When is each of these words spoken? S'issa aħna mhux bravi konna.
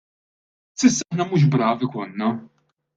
S'issa 0.79 1.07
aħna 1.11 1.29
mhux 1.29 1.47
bravi 1.57 1.95
konna. 1.97 2.35